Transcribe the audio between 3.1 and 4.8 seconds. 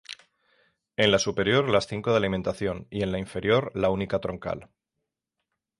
la inferior, la única troncal.